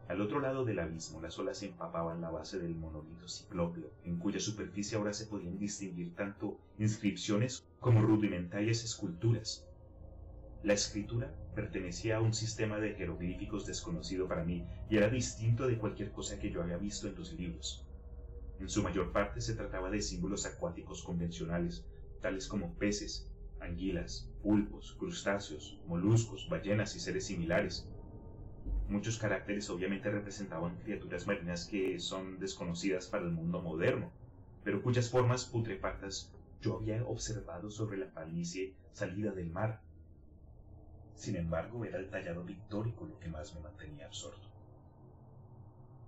Al 0.07 0.21
otro 0.21 0.39
lado 0.39 0.63
del 0.63 0.79
abismo 0.79 1.21
las 1.21 1.37
olas 1.37 1.63
empapaban 1.63 2.21
la 2.21 2.29
base 2.29 2.59
del 2.59 2.75
monolito 2.75 3.27
ciclópeo, 3.27 3.91
en 4.05 4.17
cuya 4.17 4.39
superficie 4.39 4.97
ahora 4.97 5.11
se 5.13 5.25
podían 5.25 5.57
distinguir 5.57 6.15
tanto 6.15 6.57
inscripciones 6.77 7.65
como 7.81 8.01
rudimentarias 8.01 8.83
esculturas. 8.85 9.67
La 10.63 10.73
escritura 10.73 11.33
pertenecía 11.55 12.17
a 12.17 12.21
un 12.21 12.33
sistema 12.33 12.79
de 12.79 12.93
jeroglíficos 12.93 13.65
desconocido 13.65 14.27
para 14.27 14.45
mí 14.45 14.65
y 14.89 14.97
era 14.97 15.09
distinto 15.09 15.67
de 15.67 15.77
cualquier 15.77 16.11
cosa 16.11 16.39
que 16.39 16.51
yo 16.51 16.61
había 16.61 16.77
visto 16.77 17.07
en 17.07 17.15
los 17.15 17.33
libros. 17.33 17.86
En 18.59 18.69
su 18.69 18.81
mayor 18.81 19.11
parte 19.11 19.39
se 19.39 19.55
trataba 19.55 19.91
de 19.91 20.01
símbolos 20.01 20.45
acuáticos 20.47 21.03
convencionales, 21.03 21.85
tales 22.21 22.47
como 22.47 22.73
peces, 22.73 23.31
anguilas, 23.59 24.31
pulpos, 24.41 24.95
crustáceos, 24.97 25.79
moluscos, 25.85 26.47
ballenas 26.49 26.95
y 26.95 26.99
seres 26.99 27.27
similares. 27.27 27.87
Muchos 28.87 29.19
caracteres 29.19 29.69
obviamente 29.69 30.09
representaban 30.09 30.77
criaturas 30.77 31.27
marinas 31.27 31.67
que 31.67 31.99
son 31.99 32.39
desconocidas 32.39 33.07
para 33.07 33.25
el 33.25 33.31
mundo 33.31 33.61
moderno, 33.61 34.11
pero 34.63 34.81
cuyas 34.81 35.09
formas 35.09 35.45
putrefactas 35.45 36.33
yo 36.59 36.77
había 36.77 37.05
observado 37.05 37.69
sobre 37.69 37.97
la 37.97 38.11
planicie 38.11 38.73
salida 38.91 39.31
del 39.31 39.51
mar. 39.51 39.81
Sin 41.13 41.35
embargo, 41.35 41.85
era 41.85 41.99
el 41.99 42.09
tallado 42.09 42.43
pictórico 42.43 43.05
lo 43.05 43.19
que 43.19 43.29
más 43.29 43.53
me 43.53 43.61
mantenía 43.61 44.07
absorto 44.07 44.56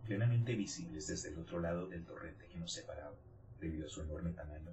plenamente 0.10 0.56
visibles 0.56 1.06
desde 1.06 1.30
el 1.30 1.38
otro 1.38 1.60
lado 1.60 1.88
del 1.88 2.04
torrente 2.04 2.48
que 2.48 2.58
nos 2.58 2.74
separaba, 2.74 3.14
debido 3.62 3.86
a 3.86 3.90
su 3.90 4.02
enorme 4.02 4.32
tamaño. 4.32 4.72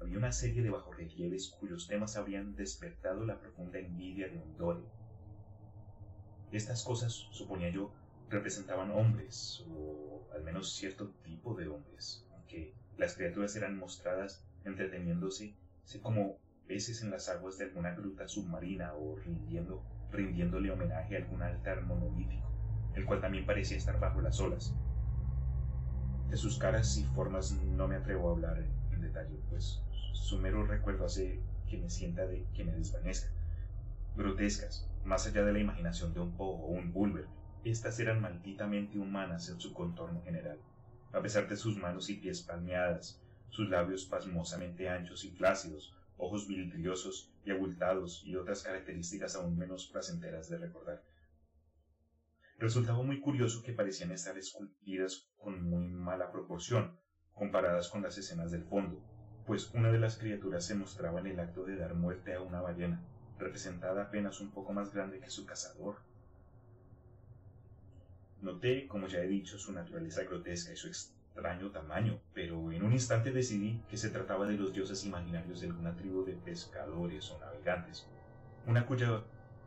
Había 0.00 0.18
una 0.18 0.30
serie 0.30 0.62
de 0.62 0.70
bajorrelieves 0.70 1.48
cuyos 1.58 1.88
temas 1.88 2.16
habrían 2.16 2.54
despertado 2.54 3.26
la 3.26 3.40
profunda 3.40 3.80
envidia 3.80 4.28
de 4.28 4.40
Ondore. 4.40 4.84
Estas 6.52 6.84
cosas, 6.84 7.12
suponía 7.32 7.70
yo, 7.70 7.92
representaban 8.30 8.92
hombres, 8.92 9.64
o 9.68 10.28
al 10.32 10.44
menos 10.44 10.72
cierto 10.74 11.08
tipo 11.24 11.56
de 11.56 11.66
hombres, 11.66 12.24
aunque 12.34 12.74
las 12.98 13.16
criaturas 13.16 13.56
eran 13.56 13.76
mostradas 13.76 14.44
entreteniéndose 14.64 15.56
como 16.00 16.38
peces 16.68 17.02
en 17.02 17.10
las 17.10 17.28
aguas 17.28 17.58
de 17.58 17.64
alguna 17.64 17.96
gruta 17.96 18.28
submarina 18.28 18.94
o 18.94 19.16
rindiendo, 19.16 19.82
rindiéndole 20.12 20.70
homenaje 20.70 21.16
a 21.16 21.18
algún 21.18 21.42
altar 21.42 21.82
monolítico 21.82 22.57
el 22.94 23.04
cual 23.04 23.20
también 23.20 23.46
parecía 23.46 23.76
estar 23.76 23.98
bajo 23.98 24.20
las 24.20 24.40
olas. 24.40 24.74
De 26.28 26.36
sus 26.36 26.58
caras 26.58 26.96
y 26.98 27.04
formas 27.04 27.52
no 27.52 27.88
me 27.88 27.96
atrevo 27.96 28.28
a 28.28 28.32
hablar 28.32 28.58
en, 28.58 29.00
detalle, 29.00 29.38
pues 29.48 29.80
su 30.12 30.38
mero 30.38 30.66
recuerdo 30.66 31.04
hace 31.04 31.40
que 31.68 31.78
me 31.78 31.88
sienta 31.88 32.26
de 32.26 32.44
que 32.54 32.64
me 32.64 32.72
desvanezca. 32.72 33.30
Grotescas, 34.16 34.90
más 35.04 35.26
allá 35.26 35.44
de 35.44 35.52
la 35.52 35.60
imaginación 35.60 36.12
de 36.12 36.20
un 36.20 36.32
Poe 36.36 36.48
o 36.48 36.66
un 36.66 36.92
Bulwer, 36.92 37.26
estas 37.64 38.00
eran 38.00 38.20
malditamente 38.20 38.98
humanas 38.98 39.48
en 39.48 39.60
su 39.60 39.72
contorno 39.72 40.20
general, 40.22 40.58
a 41.12 41.22
pesar 41.22 41.48
de 41.48 41.56
sus 41.56 41.76
manos 41.76 42.10
y 42.10 42.14
pies 42.14 42.42
palmeadas, 42.42 43.20
sus 43.50 43.68
labios 43.68 44.04
pasmosamente 44.04 44.88
anchos 44.88 45.24
y 45.24 45.30
flácidos, 45.30 45.94
ojos 46.18 46.46
vidriosos 46.46 47.32
y 47.44 47.50
abultados 47.50 48.22
y 48.24 48.36
otras 48.36 48.62
características 48.62 49.36
aún 49.36 49.56
menos 49.56 49.86
placenteras 49.86 50.50
de 50.50 50.58
recordar. 50.58 51.02
Resultaba 52.58 53.04
muy 53.04 53.20
curioso 53.20 53.62
que 53.62 53.72
parecían 53.72 54.10
estar 54.10 54.36
esculpidas 54.36 55.30
con 55.36 55.62
muy 55.62 55.86
mala 55.86 56.32
proporción, 56.32 56.98
comparadas 57.32 57.88
con 57.88 58.02
las 58.02 58.18
escenas 58.18 58.50
del 58.50 58.64
fondo, 58.64 59.00
pues 59.46 59.72
una 59.74 59.92
de 59.92 60.00
las 60.00 60.18
criaturas 60.18 60.66
se 60.66 60.74
mostraba 60.74 61.20
en 61.20 61.28
el 61.28 61.38
acto 61.38 61.64
de 61.64 61.76
dar 61.76 61.94
muerte 61.94 62.34
a 62.34 62.40
una 62.40 62.60
ballena, 62.60 63.00
representada 63.38 64.02
apenas 64.02 64.40
un 64.40 64.50
poco 64.50 64.72
más 64.72 64.92
grande 64.92 65.20
que 65.20 65.30
su 65.30 65.46
cazador. 65.46 66.02
Noté, 68.40 68.88
como 68.88 69.06
ya 69.06 69.20
he 69.20 69.28
dicho, 69.28 69.56
su 69.56 69.72
naturaleza 69.72 70.24
grotesca 70.24 70.72
y 70.72 70.76
su 70.76 70.88
extraño 70.88 71.70
tamaño, 71.70 72.20
pero 72.34 72.72
en 72.72 72.82
un 72.82 72.92
instante 72.92 73.30
decidí 73.30 73.84
que 73.88 73.96
se 73.96 74.10
trataba 74.10 74.48
de 74.48 74.56
los 74.56 74.72
dioses 74.72 75.04
imaginarios 75.04 75.60
de 75.60 75.68
alguna 75.68 75.94
tribu 75.94 76.24
de 76.24 76.32
pescadores 76.32 77.30
o 77.30 77.38
navegantes, 77.38 78.08
una 78.66 78.84
cuya 78.84 79.22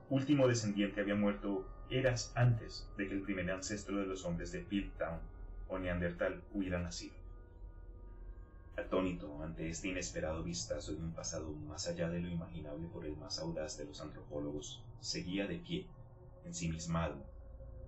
último 0.10 0.50
descendiente 0.50 1.00
había 1.00 1.16
muerto 1.16 1.66
eras 1.92 2.32
antes 2.36 2.88
de 2.98 3.08
que 3.08 3.14
el 3.14 3.22
primer 3.22 3.52
ancestro 3.52 3.98
de 3.98 4.06
los 4.06 4.26
hombres 4.26 4.52
de 4.52 4.60
Piltdown 4.60 5.20
o 5.68 5.78
Neandertal 5.78 6.42
hubiera 6.54 6.80
nacido. 6.80 7.14
Atónito 8.78 9.44
ante 9.44 9.70
este 9.70 9.90
inesperado 9.90 10.42
vistazo 10.44 10.94
de 10.94 11.02
un 11.02 11.12
pasado 11.12 11.52
más 11.52 11.88
allá 11.88 12.10
de 12.10 12.22
lo 12.22 12.30
imaginable 12.30 12.88
por 12.88 13.06
el 13.06 13.18
más 13.18 13.40
audaz 13.40 13.78
de 13.78 13.86
los 13.86 14.00
antropólogos, 14.02 14.82
seguía 15.02 15.46
de 15.46 15.58
pie, 15.58 15.86
ensimismado, 16.46 17.18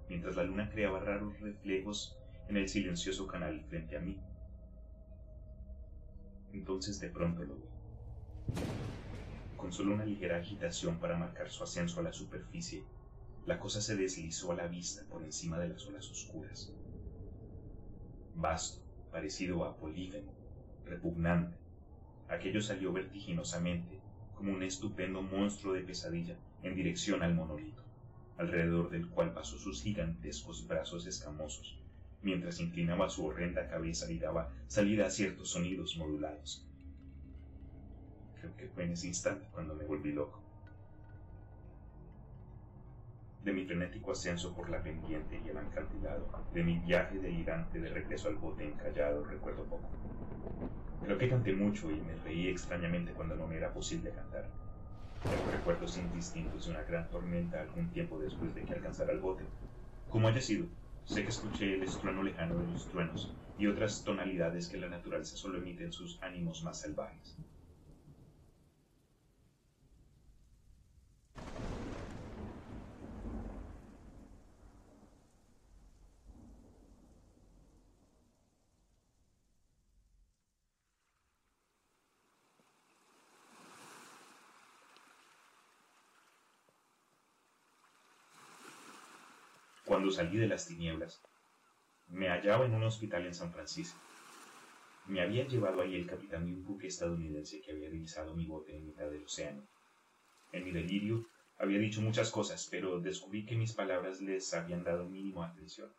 mientras 0.10 0.36
la 0.36 0.44
luna 0.44 0.70
creaba 0.70 1.00
raros 1.00 1.40
reflejos 1.40 2.18
en 2.50 2.58
el 2.58 2.68
silencioso 2.68 3.26
canal 3.26 3.64
frente 3.70 3.96
a 3.96 4.02
mí. 4.02 4.20
Entonces 6.52 7.00
de 7.00 7.10
pronto 7.10 7.44
lo 7.44 7.56
vi 7.56 7.74
con 9.64 9.72
solo 9.72 9.94
una 9.94 10.04
ligera 10.04 10.40
agitación 10.40 11.00
para 11.00 11.18
marcar 11.18 11.50
su 11.50 11.64
ascenso 11.64 12.02
a 12.02 12.04
la 12.04 12.12
superficie, 12.12 12.84
la 13.46 13.60
cosa 13.60 13.82
se 13.82 13.96
deslizó 13.96 14.52
a 14.52 14.56
la 14.56 14.68
vista 14.68 15.04
por 15.10 15.24
encima 15.24 15.60
de 15.60 15.70
las 15.70 15.86
olas 15.86 16.10
oscuras. 16.10 16.72
Vasto, 18.36 18.82
parecido 19.12 19.66
a 19.66 19.76
polígamo, 19.76 20.34
repugnante, 20.86 21.58
aquello 22.30 22.62
salió 22.62 22.94
vertiginosamente, 22.94 24.00
como 24.36 24.54
un 24.54 24.64
estupendo 24.64 25.22
monstruo 25.22 25.74
de 25.74 25.82
pesadilla, 25.82 26.38
en 26.64 26.76
dirección 26.76 27.22
al 27.22 27.36
monolito, 27.36 27.84
alrededor 28.38 28.90
del 28.90 29.10
cual 29.10 29.34
pasó 29.34 29.58
sus 29.58 29.84
gigantescos 29.84 30.66
brazos 30.68 31.06
escamosos, 31.06 31.78
mientras 32.22 32.60
inclinaba 32.60 33.10
su 33.10 33.26
horrenda 33.26 33.68
cabeza 33.68 34.10
y 34.12 34.18
daba 34.18 34.54
salida 34.68 35.06
a 35.06 35.10
ciertos 35.10 35.50
sonidos 35.50 35.98
modulados, 35.98 36.66
Creo 38.44 38.58
que 38.58 38.68
fue 38.68 38.84
en 38.84 38.92
ese 38.92 39.08
instante 39.08 39.48
cuando 39.54 39.74
me 39.74 39.86
volví 39.86 40.12
loco. 40.12 40.43
De 43.44 43.52
mi 43.52 43.66
frenético 43.66 44.14
ascenso 44.14 44.56
por 44.56 44.70
la 44.70 44.82
pendiente 44.82 45.38
y 45.38 45.50
el 45.50 45.58
acantilado, 45.58 46.32
de 46.54 46.64
mi 46.64 46.80
viaje 46.80 47.20
delirante 47.20 47.80
de 47.80 47.90
regreso 47.90 48.30
al 48.30 48.38
bote 48.38 48.64
encallado, 48.64 49.26
recuerdo 49.26 49.68
poco. 49.68 49.92
Creo 51.02 51.18
que 51.18 51.28
canté 51.30 51.54
mucho 51.54 51.92
y 51.92 52.00
me 52.00 52.16
reí 52.16 52.48
extrañamente 52.48 53.14
cuando 53.14 53.36
no 53.36 53.46
me 53.46 53.58
era 53.58 53.74
posible 53.74 54.14
cantar. 54.14 54.50
Tengo 55.28 55.48
recuerdos 55.48 55.98
indistintos 55.98 56.66
de 56.66 56.72
una 56.72 56.84
gran 56.84 57.10
tormenta 57.10 57.62
algún 57.62 57.92
tiempo 57.92 58.18
después 58.18 58.56
de 58.56 58.64
que 58.66 58.76
alcanzara 58.76 59.12
el 59.12 59.20
bote. 59.20 59.52
Como 60.08 60.30
haya 60.30 60.40
sido, 60.40 60.68
sé 61.04 61.24
que 61.24 61.30
escuché 61.30 61.74
el 61.74 61.84
estrueno 61.84 62.24
lejano 62.24 62.58
de 62.60 62.68
los 62.68 62.88
truenos 62.88 63.38
y 63.58 63.68
otras 63.68 64.06
tonalidades 64.06 64.70
que 64.70 64.78
la 64.78 64.88
naturaleza 64.88 65.36
solo 65.36 65.58
emite 65.58 65.84
en 65.84 65.92
sus 65.92 66.18
ánimos 66.24 66.64
más 66.64 66.80
salvajes. 66.80 67.38
Cuando 89.94 90.10
salí 90.10 90.40
de 90.40 90.48
las 90.48 90.66
tinieblas, 90.66 91.22
me 92.08 92.28
hallaba 92.28 92.66
en 92.66 92.74
un 92.74 92.82
hospital 92.82 93.28
en 93.28 93.34
San 93.36 93.54
Francisco. 93.54 94.00
Me 95.06 95.22
había 95.22 95.48
llevado 95.48 95.84
ahí 95.84 95.94
el 95.94 96.08
capitán 96.08 96.48
de 96.48 96.52
un 96.52 96.64
buque 96.64 96.88
estadounidense 96.88 97.62
que 97.62 97.74
había 97.74 97.92
divisado 97.92 98.34
mi 98.34 98.48
bote 98.48 98.76
en 98.76 98.88
mitad 98.88 99.08
del 99.12 99.24
océano. 99.24 99.62
En 100.52 100.64
mi 100.64 100.72
delirio 100.72 101.28
había 101.60 101.78
dicho 101.78 102.02
muchas 102.02 102.32
cosas, 102.32 102.68
pero 102.72 103.02
descubrí 103.02 103.46
que 103.46 103.56
mis 103.56 103.74
palabras 103.74 104.20
les 104.20 104.52
habían 104.56 104.84
dado 104.84 105.08
mínimo 105.08 105.44
atención. 105.44 105.94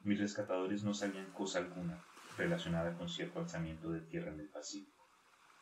Mis 0.00 0.18
rescatadores 0.18 0.82
no 0.82 0.92
sabían 0.92 1.30
cosa 1.30 1.60
alguna 1.60 2.04
relacionada 2.36 2.98
con 2.98 3.08
cierto 3.08 3.38
alzamiento 3.38 3.92
de 3.92 4.00
tierra 4.00 4.32
en 4.32 4.40
el 4.40 4.48
Pacífico. 4.48 5.08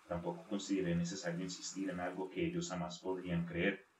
Tampoco 0.09 0.49
consideré 0.49 0.95
necesario 0.95 1.45
insistir 1.45 1.91
en 1.91 2.01
algo 2.01 2.31
que 2.31 2.47
ellos 2.47 2.71
jamás 2.71 2.99
podrían 2.99 3.45
creer. 3.45 3.92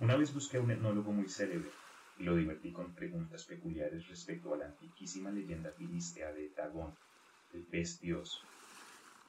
Una 0.00 0.16
vez 0.16 0.32
busqué 0.32 0.56
a 0.56 0.62
un 0.62 0.70
etnólogo 0.70 1.12
muy 1.12 1.28
célebre 1.28 1.68
y 2.18 2.22
lo 2.22 2.34
divertí 2.34 2.72
con 2.72 2.94
preguntas 2.94 3.44
peculiares 3.44 4.08
respecto 4.08 4.54
a 4.54 4.56
la 4.56 4.64
antiquísima 4.64 5.30
leyenda 5.30 5.70
filistea 5.72 6.32
de 6.32 6.48
Dagón, 6.56 6.94
el 7.52 7.62
pez. 7.64 8.00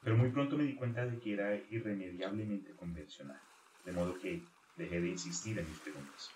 Pero 0.02 0.16
muy 0.16 0.30
pronto 0.30 0.56
me 0.56 0.64
di 0.64 0.74
cuenta 0.74 1.04
de 1.04 1.18
que 1.18 1.34
era 1.34 1.54
irremediablemente 1.70 2.74
convencional, 2.74 3.38
de 3.84 3.92
modo 3.92 4.18
que 4.18 4.42
dejé 4.78 5.02
de 5.02 5.08
insistir 5.08 5.58
en 5.58 5.68
mis 5.68 5.78
preguntas. 5.78 6.30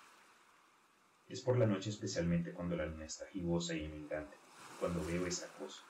Es 1.29 1.41
por 1.41 1.57
la 1.57 1.65
noche 1.65 1.89
especialmente 1.89 2.51
cuando 2.51 2.75
la 2.75 2.85
luna 2.85 3.05
está 3.05 3.25
gibosa 3.29 3.75
y 3.75 3.85
emendante, 3.85 4.37
cuando 4.79 5.03
veo 5.03 5.25
esa 5.25 5.47
cosa. 5.57 5.81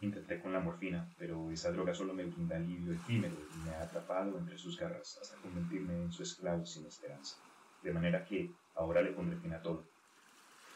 Intenté 0.00 0.40
con 0.40 0.52
la 0.52 0.60
morfina, 0.60 1.08
pero 1.18 1.50
esa 1.50 1.72
droga 1.72 1.94
solo 1.94 2.12
me 2.12 2.24
brinda 2.24 2.56
alivio 2.56 2.92
efímero 2.92 3.34
y 3.34 3.64
me 3.64 3.70
ha 3.70 3.82
atrapado 3.82 4.38
entre 4.38 4.58
sus 4.58 4.78
garras 4.78 5.18
hasta 5.20 5.36
convertirme 5.38 5.94
en 5.94 6.12
su 6.12 6.22
esclavo 6.22 6.66
sin 6.66 6.86
esperanza. 6.86 7.36
De 7.82 7.92
manera 7.92 8.24
que 8.24 8.50
ahora 8.74 9.00
le 9.00 9.12
pondré 9.12 9.38
fin 9.38 9.54
a 9.54 9.62
todo. 9.62 9.84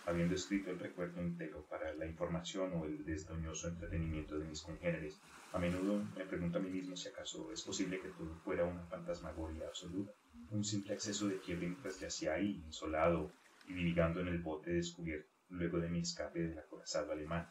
Habiendo 0.06 0.34
escrito 0.34 0.70
el 0.70 0.78
recuerdo 0.78 1.20
entero 1.20 1.66
para 1.68 1.92
la 1.94 2.06
información 2.06 2.72
o 2.74 2.86
el 2.86 3.04
desdoñoso 3.04 3.68
entretenimiento 3.68 4.38
de 4.38 4.46
mis 4.46 4.62
congéneres, 4.62 5.20
a 5.52 5.58
menudo 5.58 6.02
me 6.16 6.24
pregunto 6.24 6.58
a 6.58 6.62
mí 6.62 6.70
mismo 6.70 6.96
si 6.96 7.08
acaso 7.08 7.52
es 7.52 7.62
posible 7.62 8.00
que 8.00 8.08
todo 8.08 8.34
fuera 8.36 8.64
una 8.64 8.86
fantasmagoria 8.86 9.66
absoluta, 9.66 10.12
un 10.50 10.64
simple 10.64 10.94
acceso 10.94 11.28
de 11.28 11.38
quiebre 11.38 11.66
mientras 11.66 12.00
yacía 12.00 12.34
ahí, 12.34 12.62
insolado 12.64 13.30
y 13.68 13.74
divagando 13.74 14.20
en 14.20 14.28
el 14.28 14.38
bote 14.38 14.70
descubierto 14.70 15.28
luego 15.50 15.78
de 15.78 15.88
mi 15.88 16.00
escape 16.00 16.40
del 16.40 16.58
acorazado 16.58 17.12
alemán. 17.12 17.48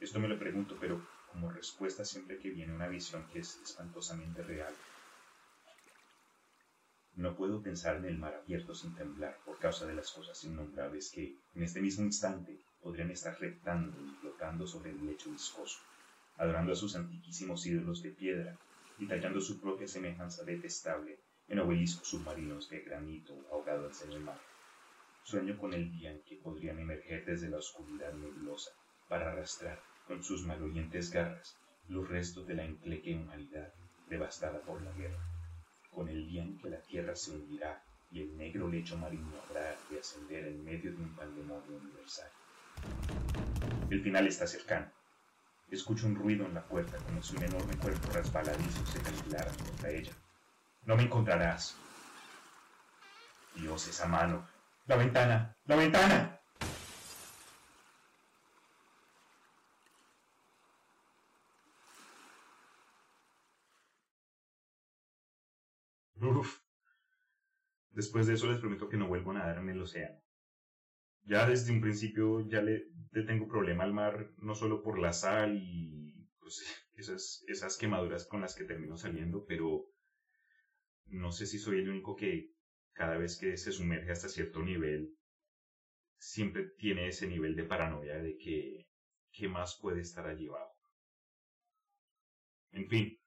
Esto 0.00 0.18
me 0.18 0.28
lo 0.28 0.38
pregunto, 0.38 0.76
pero 0.80 1.00
como 1.30 1.50
respuesta 1.50 2.04
siempre 2.04 2.38
que 2.38 2.50
viene 2.50 2.74
una 2.74 2.88
visión 2.88 3.26
que 3.32 3.40
es 3.40 3.60
espantosamente 3.62 4.42
real, 4.42 4.74
no 7.16 7.36
puedo 7.36 7.62
pensar 7.62 7.96
en 7.96 8.06
el 8.06 8.18
mar 8.18 8.34
abierto 8.34 8.74
sin 8.74 8.94
temblar 8.94 9.38
por 9.44 9.58
causa 9.58 9.86
de 9.86 9.94
las 9.94 10.10
cosas 10.10 10.42
innombrables 10.44 11.12
que, 11.12 11.36
en 11.54 11.62
este 11.62 11.80
mismo 11.80 12.04
instante, 12.04 12.58
podrían 12.82 13.10
estar 13.12 13.38
reptando 13.40 13.96
y 14.00 14.10
flotando 14.20 14.66
sobre 14.66 14.90
el 14.90 15.06
lecho 15.06 15.30
viscoso, 15.30 15.78
adorando 16.38 16.72
a 16.72 16.76
sus 16.76 16.96
antiquísimos 16.96 17.64
ídolos 17.66 18.02
de 18.02 18.10
piedra 18.10 18.58
y 18.98 19.06
tallando 19.06 19.40
su 19.40 19.60
propia 19.60 19.86
semejanza 19.86 20.44
detestable 20.44 21.18
en 21.48 21.60
obeliscos 21.60 22.08
submarinos 22.08 22.68
de 22.68 22.80
granito 22.80 23.46
ahogados 23.50 24.02
en 24.02 24.12
el 24.12 24.20
mar. 24.20 24.40
Sueño 25.22 25.56
con 25.56 25.72
el 25.72 25.90
día 25.92 26.10
en 26.10 26.22
que 26.22 26.36
podrían 26.36 26.80
emerger 26.80 27.24
desde 27.24 27.48
la 27.48 27.58
oscuridad 27.58 28.12
nebulosa 28.12 28.72
para 29.14 29.30
arrastrar 29.30 29.78
con 30.08 30.24
sus 30.24 30.44
malolientes 30.44 31.12
garras 31.12 31.56
los 31.86 32.08
restos 32.08 32.48
de 32.48 32.54
la 32.54 32.64
encleque 32.64 33.14
humanidad 33.14 33.72
devastada 34.08 34.58
por 34.62 34.82
la 34.82 34.90
guerra 34.90 35.24
con 35.92 36.08
el 36.08 36.26
día 36.26 36.42
en 36.42 36.58
que 36.58 36.68
la 36.68 36.80
tierra 36.80 37.14
se 37.14 37.30
hundirá 37.30 37.80
y 38.10 38.22
el 38.22 38.36
negro 38.36 38.66
lecho 38.66 38.98
marino 38.98 39.30
habrá 39.44 39.76
de 39.88 40.00
ascender 40.00 40.48
en 40.48 40.64
medio 40.64 40.90
de 40.90 40.96
un 40.96 41.14
pandemonio 41.14 41.76
universal. 41.76 42.28
El 43.88 44.02
final 44.02 44.26
está 44.26 44.48
cercano. 44.48 44.90
Escucho 45.70 46.08
un 46.08 46.16
ruido 46.16 46.44
en 46.46 46.54
la 46.54 46.66
puerta 46.66 46.96
como 46.98 47.22
si 47.22 47.36
un 47.36 47.44
enorme 47.44 47.76
cuerpo 47.76 48.10
resbaladizo 48.12 48.84
se 48.86 48.98
perfilara 48.98 49.52
contra 49.52 49.90
ella. 49.90 50.12
No 50.86 50.96
me 50.96 51.04
encontrarás. 51.04 51.76
Dios, 53.54 53.86
esa 53.86 54.08
mano. 54.08 54.44
La 54.86 54.96
ventana. 54.96 55.56
La 55.66 55.76
ventana. 55.76 56.40
Después 67.90 68.26
de 68.26 68.34
eso 68.34 68.50
les 68.50 68.58
prometo 68.58 68.88
que 68.88 68.96
no 68.96 69.06
vuelvo 69.06 69.30
a 69.30 69.34
nadar 69.34 69.58
en 69.58 69.68
el 69.68 69.80
océano. 69.80 70.20
Ya 71.22 71.46
desde 71.46 71.72
un 71.72 71.80
principio 71.80 72.46
ya 72.48 72.60
le, 72.60 72.86
tengo 73.26 73.48
problema 73.48 73.84
al 73.84 73.92
mar, 73.92 74.30
no 74.38 74.54
solo 74.54 74.82
por 74.82 74.98
la 74.98 75.12
sal 75.12 75.56
y 75.56 76.28
pues, 76.40 76.62
esas, 76.94 77.44
esas 77.46 77.76
quemaduras 77.76 78.26
con 78.26 78.40
las 78.40 78.54
que 78.54 78.64
termino 78.64 78.96
saliendo, 78.96 79.44
pero 79.46 79.86
no 81.06 81.30
sé 81.30 81.46
si 81.46 81.58
soy 81.58 81.78
el 81.78 81.88
único 81.88 82.16
que 82.16 82.50
cada 82.92 83.16
vez 83.16 83.38
que 83.38 83.56
se 83.56 83.72
sumerge 83.72 84.10
hasta 84.10 84.28
cierto 84.28 84.62
nivel, 84.62 85.14
siempre 86.18 86.70
tiene 86.76 87.08
ese 87.08 87.26
nivel 87.26 87.54
de 87.54 87.64
paranoia 87.64 88.18
de 88.18 88.36
que 88.36 88.86
qué 89.32 89.48
más 89.48 89.78
puede 89.80 90.00
estar 90.00 90.26
allí 90.26 90.48
abajo. 90.48 90.74
En 92.72 92.88
fin, 92.88 93.18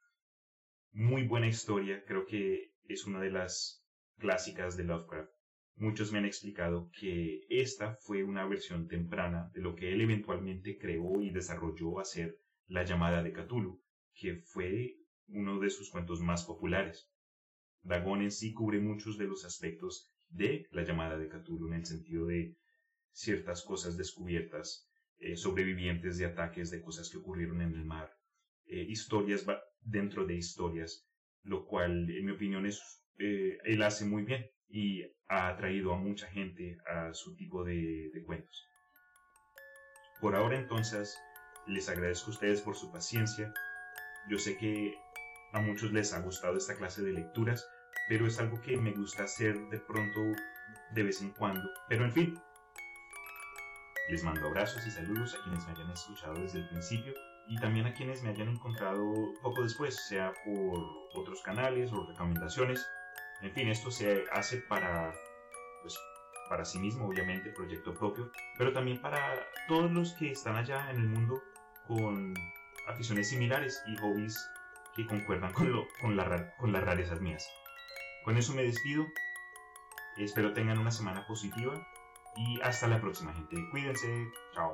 muy 0.92 1.28
buena 1.28 1.48
historia, 1.48 2.04
creo 2.06 2.26
que 2.26 2.72
es 2.90 3.06
una 3.06 3.22
de 3.22 3.32
las 3.32 3.84
clásicas 4.18 4.78
de 4.78 4.84
Lovecraft. 4.84 5.32
Muchos 5.76 6.12
me 6.12 6.18
han 6.18 6.26
explicado 6.26 6.90
que 7.00 7.46
esta 7.50 7.96
fue 7.96 8.24
una 8.24 8.46
versión 8.48 8.88
temprana 8.88 9.52
de 9.54 9.62
lo 9.62 9.76
que 9.76 9.94
él 9.94 10.02
eventualmente 10.02 10.78
creó 10.78 11.22
y 11.22 11.30
desarrolló 11.30 12.00
a 12.00 12.06
ser 12.06 12.40
La 12.68 12.84
llamada 12.84 13.22
de 13.24 13.32
Cthulhu, 13.32 13.82
que 14.14 14.38
fue 14.38 14.98
uno 15.28 15.60
de 15.60 15.70
sus 15.70 15.90
cuentos 15.90 16.20
más 16.22 16.44
populares. 16.46 17.10
Dagon 17.84 18.22
en 18.22 18.32
sí 18.32 18.54
cubre 18.54 18.80
muchos 18.80 19.18
de 19.18 19.26
los 19.26 19.46
aspectos 19.46 20.12
de 20.30 20.68
La 20.72 20.84
llamada 20.84 21.18
de 21.18 21.30
Cthulhu 21.30 21.68
en 21.68 21.74
el 21.76 21.86
sentido 21.86 22.26
de 22.26 22.58
ciertas 23.12 23.64
cosas 23.64 23.98
descubiertas, 23.98 24.90
eh, 25.20 25.36
sobrevivientes 25.36 26.18
de 26.18 26.26
ataques 26.26 26.70
de 26.72 26.82
cosas 26.82 27.10
que 27.10 27.18
ocurrieron 27.18 27.62
en 27.62 27.74
el 27.74 27.86
mar, 27.86 28.12
eh, 28.66 28.86
historias 28.88 29.46
dentro 29.82 30.26
de 30.26 30.36
historias, 30.36 31.08
lo 31.44 31.66
cual 31.66 32.10
en 32.10 32.26
mi 32.26 32.32
opinión 32.32 32.66
es 32.66 33.02
eh, 33.20 33.58
él 33.64 33.82
hace 33.82 34.06
muy 34.06 34.24
bien 34.24 34.50
y 34.70 35.04
ha 35.28 35.48
atraído 35.48 35.94
a 35.94 35.98
mucha 35.98 36.28
gente 36.28 36.78
a 36.86 37.14
su 37.14 37.36
tipo 37.36 37.64
de, 37.64 38.12
cuentos. 38.26 38.68
Por 40.22 40.36
ahora 40.36 40.58
entonces, 40.58 41.18
les 41.66 41.90
agradezco 41.90 42.32
a 42.32 42.34
ustedes 42.34 42.62
por 42.62 42.76
su 42.76 42.92
paciencia. 42.92 43.54
Yo 44.30 44.38
sé 44.38 44.58
que 44.58 44.96
a 45.54 45.62
muchos 45.62 45.92
les 45.94 46.14
ha 46.14 46.20
gustado 46.20 46.58
esta 46.58 46.76
clase 46.76 47.02
de 47.02 47.14
lecturas, 47.14 47.68
pero 48.10 48.28
es 48.28 48.40
algo 48.40 48.62
que 48.62 48.78
me 48.78 48.92
gusta 48.92 49.24
hacer 49.24 49.58
de 49.70 49.80
pronto, 49.80 50.22
de 50.94 51.04
vez 51.04 51.22
en 51.22 51.32
cuando. 51.32 51.70
Pero 51.88 52.06
en 52.06 52.12
fin, 52.12 52.40
les 54.10 54.24
mando 54.24 54.48
abrazos 54.48 54.86
y 54.86 54.92
saludos 54.92 55.36
a 55.36 55.44
quienes 55.44 55.66
me 55.66 55.74
hayan 55.74 55.92
escuchado 55.92 56.42
desde 56.42 56.60
el 56.60 56.70
principio 56.70 57.14
y 57.48 57.58
también 57.58 57.86
a 57.86 57.94
quienes 57.94 58.24
me 58.24 58.30
hayan 58.30 58.50
encontrado 58.50 59.14
poco 59.42 59.64
después, 59.64 59.96
sea 60.08 60.34
por 60.46 60.80
otros 61.16 61.42
canales 61.42 61.92
o 61.94 62.06
recomendaciones. 62.06 62.86
En 63.42 63.52
fin, 63.52 63.70
esto 63.70 63.92
se 63.92 64.26
hace 64.32 64.58
para, 64.58 65.14
pues, 65.82 65.98
para 66.50 66.66
sí 66.66 66.80
mismo, 66.80 67.08
obviamente, 67.08 67.52
proyecto 67.52 67.94
propio, 67.94 68.32
pero 68.58 68.74
también 68.74 69.02
para 69.02 69.22
todos 69.68 69.92
los 69.92 70.14
que 70.14 70.32
están 70.32 70.56
allá 70.56 70.90
en 70.92 70.98
el 70.98 71.08
mundo 71.08 71.42
con 71.88 72.34
aficiones 72.88 73.30
similares 73.30 73.82
y 73.88 73.96
hobbies 73.98 74.38
que 74.96 75.06
concuerdan 75.06 75.54
con, 75.54 75.72
lo, 75.72 75.88
con, 76.02 76.18
la, 76.18 76.56
con 76.58 76.74
las 76.74 76.84
rarezas 76.84 77.22
mías. 77.22 77.48
Con 78.24 78.38
eso 78.38 78.54
me 78.54 78.64
despido. 78.64 79.06
Espero 80.18 80.52
tengan 80.54 80.80
una 80.80 80.92
semana 80.92 81.26
positiva 81.28 81.88
y 82.36 82.60
hasta 82.62 82.88
la 82.88 83.00
próxima, 83.00 83.34
gente. 83.34 83.56
Cuídense. 83.72 84.28
Chao. 84.54 84.74